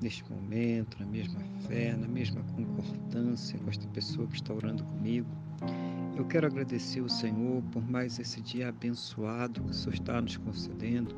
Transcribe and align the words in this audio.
neste 0.00 0.24
momento, 0.30 0.98
na 0.98 1.06
mesma 1.06 1.40
fé, 1.66 1.94
na 1.96 2.08
mesma 2.08 2.42
concordância 2.54 3.58
com 3.58 3.70
esta 3.70 3.86
pessoa 3.88 4.26
que 4.26 4.36
está 4.36 4.54
orando 4.54 4.82
comigo. 4.84 5.28
Eu 6.16 6.24
quero 6.26 6.46
agradecer 6.46 7.00
o 7.00 7.08
Senhor 7.08 7.62
por 7.70 7.82
mais 7.88 8.18
esse 8.18 8.40
dia 8.40 8.68
abençoado 8.68 9.62
que 9.62 9.70
o 9.70 9.74
Senhor 9.74 9.94
está 9.94 10.20
nos 10.20 10.36
concedendo 10.36 11.14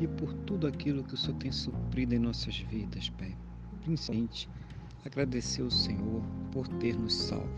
e 0.00 0.06
por 0.06 0.32
tudo 0.44 0.66
aquilo 0.66 1.02
que 1.04 1.14
o 1.14 1.16
Senhor 1.16 1.36
tem 1.38 1.52
suprido 1.52 2.14
em 2.14 2.18
nossas 2.18 2.58
vidas, 2.58 3.08
Pai. 3.10 3.36
Principalmente, 3.84 4.48
agradecer 5.04 5.62
o 5.62 5.70
Senhor 5.70 6.22
por 6.52 6.68
ter 6.68 6.96
nos 6.96 7.14
salvo. 7.14 7.48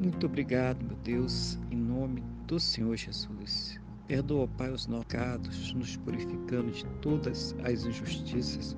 Muito 0.00 0.26
obrigado, 0.26 0.84
meu 0.84 0.96
Deus, 0.98 1.58
em 1.70 1.76
nome 1.76 2.22
do 2.46 2.60
Senhor 2.60 2.96
Jesus. 2.96 3.80
Perdoa, 4.06 4.46
Pai, 4.46 4.70
os 4.70 4.86
nossos 4.86 5.06
pecados, 5.06 5.72
nos 5.72 5.96
purificando 5.96 6.70
de 6.70 6.86
todas 7.00 7.56
as 7.64 7.84
injustiças 7.84 8.76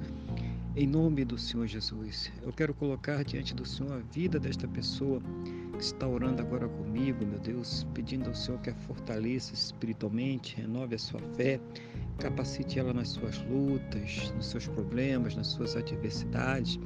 em 0.78 0.86
nome 0.86 1.24
do 1.24 1.36
Senhor 1.36 1.66
Jesus, 1.66 2.30
eu 2.40 2.52
quero 2.52 2.72
colocar 2.72 3.24
diante 3.24 3.52
do 3.52 3.66
Senhor 3.66 3.94
a 3.94 4.12
vida 4.14 4.38
desta 4.38 4.68
pessoa 4.68 5.20
que 5.76 5.82
está 5.82 6.06
orando 6.06 6.40
agora 6.40 6.68
comigo, 6.68 7.26
meu 7.26 7.40
Deus, 7.40 7.84
pedindo 7.92 8.28
ao 8.28 8.34
Senhor 8.36 8.60
que 8.60 8.70
a 8.70 8.74
fortaleça 8.74 9.52
espiritualmente, 9.54 10.54
renove 10.54 10.94
a 10.94 10.98
sua 10.98 11.20
fé, 11.34 11.58
capacite 12.18 12.78
ela 12.78 12.94
nas 12.94 13.08
suas 13.08 13.38
lutas, 13.50 14.32
nos 14.36 14.46
seus 14.46 14.68
problemas, 14.68 15.34
nas 15.34 15.48
suas 15.48 15.74
adversidades. 15.74 16.78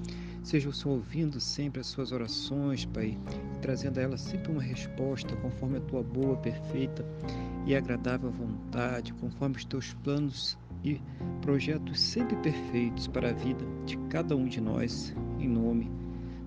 Seja 0.42 0.70
o 0.70 0.72
Senhor 0.72 0.94
ouvindo 0.94 1.38
sempre 1.38 1.82
as 1.82 1.86
suas 1.86 2.12
orações, 2.12 2.86
Pai, 2.86 3.18
trazendo 3.60 3.98
a 3.98 4.02
ela 4.04 4.16
sempre 4.16 4.52
uma 4.52 4.62
resposta 4.62 5.36
conforme 5.36 5.76
a 5.76 5.82
tua 5.82 6.02
boa, 6.02 6.38
perfeita 6.38 7.04
e 7.66 7.76
agradável 7.76 8.30
vontade, 8.30 9.12
conforme 9.14 9.56
os 9.56 9.66
teus 9.66 9.92
planos 10.02 10.56
e 10.84 11.00
projetos 11.40 12.00
sempre 12.00 12.36
perfeitos 12.36 13.06
para 13.06 13.30
a 13.30 13.32
vida 13.32 13.64
de 13.86 13.96
cada 14.08 14.36
um 14.36 14.46
de 14.46 14.60
nós, 14.60 15.14
em 15.38 15.48
nome 15.48 15.90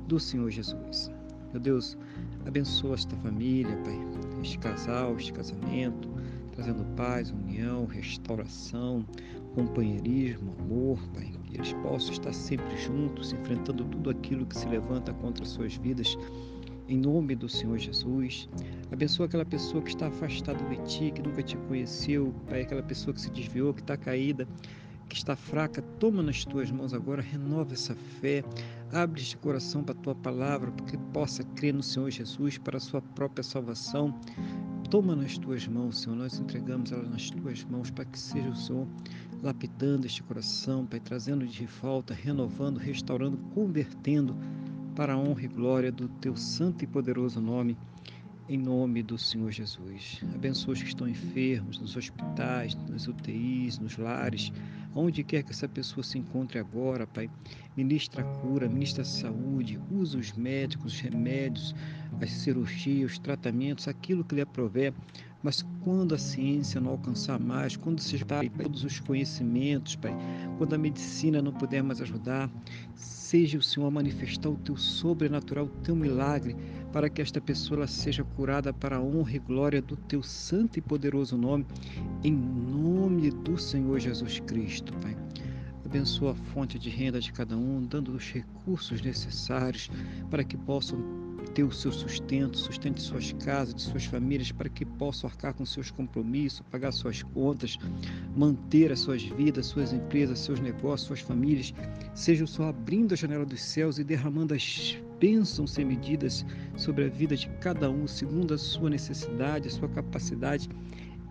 do 0.07 0.19
Senhor 0.19 0.49
Jesus. 0.49 1.11
Meu 1.51 1.61
Deus, 1.61 1.97
abençoa 2.45 2.95
esta 2.95 3.15
família, 3.17 3.75
Pai, 3.77 3.97
este 4.41 4.59
casal, 4.59 5.15
este 5.15 5.31
casamento, 5.31 6.09
trazendo 6.51 6.83
paz, 6.95 7.31
união, 7.31 7.85
restauração, 7.85 9.05
companheirismo, 9.53 10.53
amor, 10.59 10.99
Pai, 11.13 11.31
que 11.45 11.55
eles 11.55 11.73
possam 11.73 12.11
estar 12.11 12.33
sempre 12.33 12.77
juntos, 12.77 13.31
enfrentando 13.31 13.85
tudo 13.85 14.09
aquilo 14.09 14.45
que 14.45 14.57
se 14.57 14.67
levanta 14.67 15.13
contra 15.13 15.45
suas 15.45 15.75
vidas 15.75 16.17
em 16.87 16.97
nome 16.97 17.35
do 17.35 17.49
Senhor 17.49 17.77
Jesus. 17.77 18.47
Abençoa 18.91 19.25
aquela 19.25 19.45
pessoa 19.45 19.81
que 19.81 19.89
está 19.89 20.07
afastada 20.07 20.63
de 20.65 20.77
ti, 20.83 21.11
que 21.11 21.21
nunca 21.21 21.41
te 21.41 21.57
conheceu, 21.57 22.33
Pai, 22.47 22.61
aquela 22.61 22.83
pessoa 22.83 23.13
que 23.13 23.21
se 23.21 23.31
desviou, 23.31 23.73
que 23.73 23.81
está 23.81 23.97
caída, 23.97 24.47
que 25.09 25.15
está 25.15 25.35
fraca. 25.35 25.81
Toma 25.99 26.21
nas 26.21 26.45
tuas 26.45 26.69
mãos 26.71 26.93
agora, 26.93 27.21
renova 27.21 27.73
essa 27.73 27.95
fé, 27.95 28.43
abre 28.91 29.21
este 29.21 29.37
coração 29.37 29.83
para 29.83 29.95
a 29.95 30.01
tua 30.01 30.15
palavra, 30.15 30.71
para 30.71 30.85
que 30.85 30.97
possa 31.11 31.43
crer 31.43 31.73
no 31.73 31.83
Senhor 31.83 32.09
Jesus 32.11 32.57
para 32.57 32.77
a 32.77 32.81
sua 32.81 33.01
própria 33.01 33.43
salvação. 33.43 34.13
Toma 34.89 35.15
nas 35.15 35.37
tuas 35.37 35.67
mãos, 35.67 36.01
Senhor, 36.01 36.15
nós 36.15 36.39
entregamos 36.39 36.91
ela 36.91 37.03
nas 37.03 37.29
tuas 37.31 37.63
mãos 37.65 37.89
para 37.89 38.05
que 38.05 38.19
seja 38.19 38.49
o 38.49 38.55
Senhor 38.55 38.87
lapidando 39.41 40.05
este 40.05 40.23
coração, 40.23 40.85
Pai, 40.85 40.99
trazendo 40.99 41.45
de 41.45 41.65
volta, 41.65 42.13
renovando, 42.13 42.77
restaurando, 42.77 43.37
convertendo 43.53 44.35
para 44.95 45.13
a 45.13 45.17
honra 45.17 45.43
e 45.43 45.47
glória 45.47 45.91
do 45.91 46.07
teu 46.07 46.37
santo 46.37 46.83
e 46.83 46.87
poderoso 46.87 47.41
nome, 47.41 47.77
em 48.47 48.57
nome 48.57 49.03
do 49.03 49.17
Senhor 49.17 49.51
Jesus. 49.51 50.21
Abençoa 50.33 50.73
os 50.73 50.81
que 50.81 50.87
estão 50.87 51.07
enfermos, 51.07 51.79
nos 51.79 51.97
hospitais, 51.97 52.75
nas 52.89 53.05
UTIs, 53.05 53.77
nos 53.77 53.97
lares, 53.97 54.53
onde 54.95 55.21
quer 55.21 55.43
que 55.43 55.51
essa 55.51 55.67
pessoa 55.67 56.01
se 56.01 56.17
encontre 56.17 56.59
agora, 56.59 57.05
Pai. 57.05 57.29
Ministra 57.75 58.21
a 58.21 58.25
cura, 58.39 58.69
ministra 58.69 59.01
a 59.01 59.05
saúde, 59.05 59.77
usa 59.91 60.17
os 60.17 60.31
médicos, 60.31 60.93
os 60.93 60.99
remédios, 61.01 61.75
as 62.21 62.31
cirurgias, 62.31 63.13
os 63.13 63.19
tratamentos, 63.19 63.87
aquilo 63.87 64.23
que 64.23 64.35
lhe 64.35 64.41
aprover. 64.41 64.93
Mas 65.43 65.63
quando 65.83 66.15
a 66.15 66.17
ciência 66.17 66.81
não 66.81 66.91
alcançar 66.91 67.39
mais, 67.39 67.75
quando 67.75 67.99
se 67.99 68.15
esgotar 68.15 68.49
todos 68.49 68.83
os 68.83 68.99
conhecimentos, 68.99 69.95
Pai, 69.95 70.11
quando 70.57 70.73
a 70.73 70.77
medicina 70.77 71.39
não 71.39 71.51
puder 71.51 71.83
mais 71.83 72.01
ajudar, 72.01 72.49
seja 72.95 73.59
o 73.59 73.61
Senhor 73.61 73.85
a 73.85 73.91
manifestar 73.91 74.49
o 74.49 74.55
teu 74.55 74.75
sobrenatural, 74.75 75.65
o 75.65 75.83
teu 75.83 75.95
milagre, 75.95 76.55
para 76.91 77.09
que 77.09 77.21
esta 77.21 77.39
pessoa 77.39 77.85
seja 77.85 78.23
curada 78.23 78.73
para 78.73 78.97
a 78.97 79.01
honra 79.01 79.35
e 79.35 79.39
glória 79.39 79.81
do 79.81 79.95
teu 79.95 80.23
santo 80.23 80.79
e 80.79 80.81
poderoso 80.81 81.37
nome, 81.37 81.65
em 82.23 82.31
nome 82.33 83.29
do 83.29 83.57
Senhor 83.57 83.99
Jesus 83.99 84.39
Cristo, 84.39 84.93
Pai. 85.01 85.15
Abençoa 85.85 86.31
a 86.31 86.35
fonte 86.35 86.79
de 86.79 86.89
renda 86.89 87.19
de 87.19 87.31
cada 87.31 87.55
um, 87.55 87.85
dando 87.85 88.13
os 88.13 88.31
recursos 88.31 89.01
necessários 89.01 89.91
para 90.31 90.43
que 90.43 90.57
possam 90.57 90.97
ter 91.55 91.63
o 91.63 91.71
seu 91.71 91.89
sustento, 91.89 92.57
sustente 92.57 93.01
suas 93.01 93.31
casas, 93.31 93.73
de 93.73 93.81
suas 93.83 94.03
famílias, 94.03 94.51
para 94.51 94.67
que 94.67 94.85
possam 94.85 95.29
arcar 95.29 95.53
com 95.53 95.65
seus 95.65 95.89
compromissos, 95.89 96.59
pagar 96.69 96.91
suas 96.91 97.23
contas, 97.23 97.77
manter 98.35 98.91
as 98.91 98.99
suas 98.99 99.23
vidas, 99.23 99.67
suas 99.67 99.93
empresas, 99.93 100.39
seus 100.39 100.59
negócios, 100.59 101.07
suas 101.07 101.21
famílias. 101.21 101.73
Seja 102.13 102.43
o 102.43 102.47
Senhor 102.47 102.67
abrindo 102.67 103.13
a 103.13 103.15
janela 103.15 103.45
dos 103.45 103.61
céus 103.61 103.97
e 103.97 104.03
derramando 104.03 104.53
as 104.53 104.97
bênçãos 105.17 105.71
sem 105.71 105.85
medidas 105.85 106.45
sobre 106.75 107.05
a 107.05 107.09
vida 107.09 107.37
de 107.37 107.47
cada 107.61 107.89
um, 107.89 108.05
segundo 108.05 108.53
a 108.53 108.57
sua 108.57 108.89
necessidade, 108.89 109.69
a 109.69 109.71
sua 109.71 109.87
capacidade, 109.87 110.69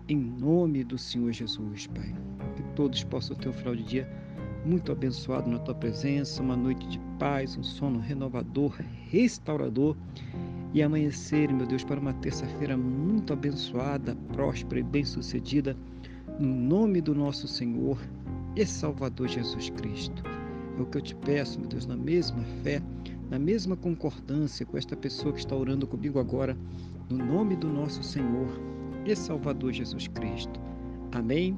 em 0.09 0.17
nome 0.17 0.83
do 0.83 0.97
Senhor 0.97 1.31
Jesus, 1.31 1.85
Pai. 1.85 2.15
Que 2.55 2.63
todos 2.75 3.03
possam 3.03 3.35
ter 3.37 3.49
um 3.49 3.53
final 3.53 3.75
de 3.75 3.83
dia 3.83 4.24
muito 4.65 4.91
abençoado 4.91 5.49
na 5.49 5.59
tua 5.59 5.75
presença, 5.75 6.41
uma 6.41 6.57
noite 6.57 6.87
de 6.87 6.99
paz, 7.19 7.55
um 7.55 7.63
sono 7.63 7.99
renovador, 7.99 8.75
restaurador 9.09 9.95
e 10.73 10.81
amanhecer, 10.81 11.53
meu 11.53 11.65
Deus, 11.67 11.83
para 11.83 11.99
uma 11.99 12.13
terça-feira 12.15 12.75
muito 12.75 13.31
abençoada, 13.31 14.15
próspera 14.33 14.79
e 14.79 14.83
bem-sucedida, 14.83 15.77
no 16.39 16.47
nome 16.47 16.99
do 16.99 17.13
nosso 17.13 17.47
Senhor 17.47 17.97
e 18.55 18.65
Salvador 18.65 19.27
Jesus 19.27 19.69
Cristo. 19.69 20.23
É 20.77 20.81
o 20.81 20.85
que 20.85 20.97
eu 20.97 21.01
te 21.01 21.15
peço, 21.15 21.59
meu 21.59 21.69
Deus, 21.69 21.85
na 21.85 21.95
mesma 21.95 22.43
fé, 22.63 22.81
na 23.29 23.39
mesma 23.39 23.75
concordância 23.75 24.65
com 24.65 24.77
esta 24.77 24.95
pessoa 24.95 25.33
que 25.33 25.39
está 25.39 25.55
orando 25.55 25.87
comigo 25.87 26.19
agora, 26.19 26.57
no 27.09 27.23
nome 27.23 27.55
do 27.55 27.69
nosso 27.69 28.03
Senhor 28.03 28.49
e 29.05 29.15
Salvador 29.15 29.71
Jesus 29.71 30.07
Cristo. 30.07 30.59
Amém. 31.11 31.57